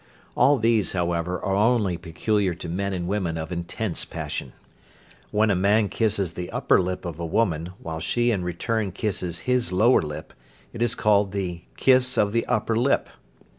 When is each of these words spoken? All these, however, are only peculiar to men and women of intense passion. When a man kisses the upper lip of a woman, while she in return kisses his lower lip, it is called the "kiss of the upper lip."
All 0.35 0.57
these, 0.57 0.93
however, 0.93 1.39
are 1.45 1.53
only 1.53 1.95
peculiar 1.95 2.55
to 2.55 2.67
men 2.67 2.91
and 2.91 3.07
women 3.07 3.37
of 3.37 3.51
intense 3.51 4.03
passion. 4.03 4.53
When 5.29 5.51
a 5.51 5.55
man 5.55 5.89
kisses 5.89 6.33
the 6.33 6.49
upper 6.49 6.81
lip 6.81 7.05
of 7.05 7.19
a 7.19 7.25
woman, 7.27 7.67
while 7.77 7.99
she 7.99 8.31
in 8.31 8.43
return 8.43 8.93
kisses 8.93 9.41
his 9.41 9.71
lower 9.71 10.01
lip, 10.01 10.33
it 10.73 10.81
is 10.81 10.95
called 10.95 11.33
the 11.33 11.65
"kiss 11.77 12.17
of 12.17 12.31
the 12.31 12.47
upper 12.47 12.75
lip." 12.75 13.09